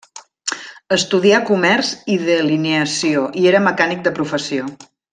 [0.97, 4.73] Estudià comerç i delineació, i era mecànic de professió.